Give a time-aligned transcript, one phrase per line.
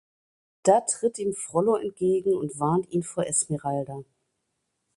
[0.63, 4.03] Da tritt ihm Frollo entgegen und warnt ihn vor Esmeralda.